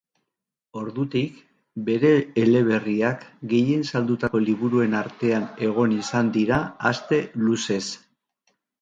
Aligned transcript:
Ordutik, 0.79 1.35
bere 1.89 2.11
eleberriak 2.45 3.27
gehien 3.53 3.87
saldutako 3.93 4.43
liburuen 4.49 4.99
artean 5.05 5.49
egon 5.71 5.97
izan 6.01 6.37
dira 6.43 6.63
aste 6.95 7.25
luzez. 7.47 7.83